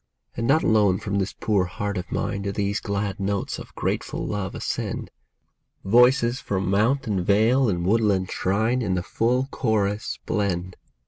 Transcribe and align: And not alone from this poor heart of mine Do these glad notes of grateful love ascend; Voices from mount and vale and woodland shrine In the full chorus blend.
And 0.35 0.47
not 0.47 0.63
alone 0.63 0.97
from 0.97 1.19
this 1.19 1.35
poor 1.39 1.65
heart 1.65 1.95
of 1.95 2.11
mine 2.11 2.41
Do 2.41 2.51
these 2.51 2.79
glad 2.79 3.19
notes 3.19 3.59
of 3.59 3.75
grateful 3.75 4.25
love 4.25 4.55
ascend; 4.55 5.11
Voices 5.85 6.39
from 6.39 6.71
mount 6.71 7.05
and 7.05 7.23
vale 7.23 7.69
and 7.69 7.85
woodland 7.85 8.31
shrine 8.31 8.81
In 8.81 8.95
the 8.95 9.03
full 9.03 9.47
chorus 9.51 10.17
blend. 10.25 10.75